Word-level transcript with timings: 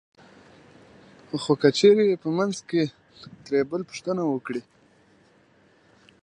خو 1.41 1.53
که 1.61 1.69
چېرې 1.77 2.09
په 2.23 2.29
منځ 2.37 2.55
کې 2.69 2.83
ترې 3.43 3.59
بل 3.69 3.81
پوښتنه 3.89 4.23
وکړي 4.27 4.61